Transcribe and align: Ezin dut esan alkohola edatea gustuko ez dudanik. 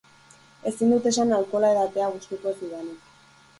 Ezin 0.71 0.93
dut 0.93 1.09
esan 1.11 1.35
alkohola 1.37 1.71
edatea 1.75 2.09
gustuko 2.17 2.53
ez 2.55 2.57
dudanik. 2.65 3.09